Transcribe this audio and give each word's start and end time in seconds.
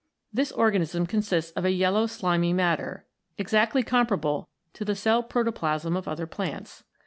This 0.33 0.51
organism 0.53 1.05
consists 1.05 1.51
of 1.51 1.63
a 1.63 1.69
yellow 1.69 2.07
slimy 2.07 2.53
matter, 2.53 3.05
exactly 3.37 3.83
com 3.83 4.07
parable 4.07 4.47
to 4.73 4.83
the 4.83 4.95
cell 4.95 5.21
protoplasm 5.21 5.95
of 5.95 6.07
other 6.07 6.25
plants. 6.25 6.83